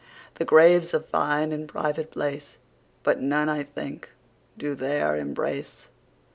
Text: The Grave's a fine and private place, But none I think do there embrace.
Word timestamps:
The 0.39 0.45
Grave's 0.45 0.95
a 0.95 0.99
fine 0.99 1.51
and 1.51 1.67
private 1.69 2.09
place, 2.09 2.57
But 3.03 3.21
none 3.21 3.49
I 3.49 3.61
think 3.61 4.09
do 4.57 4.73
there 4.73 5.15
embrace. 5.15 5.89